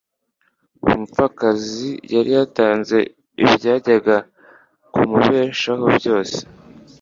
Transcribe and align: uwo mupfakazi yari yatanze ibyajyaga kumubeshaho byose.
uwo 0.83 0.93
mupfakazi 1.01 1.89
yari 2.13 2.29
yatanze 2.37 2.97
ibyajyaga 3.43 4.15
kumubeshaho 4.93 5.85
byose. 5.97 6.37